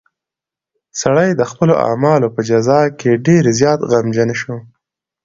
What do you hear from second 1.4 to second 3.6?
خپلو اعمالو په جزا کې ډېر